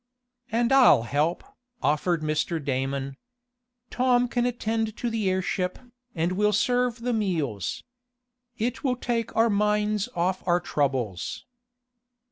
[0.51, 1.43] "And I'll help,"
[1.83, 2.57] offered Mr.
[2.59, 3.17] Damon.
[3.91, 5.77] "Tom can attend to the airship,
[6.15, 7.83] and we'll serve the meals.
[8.57, 11.45] It will take our minds off our troubles."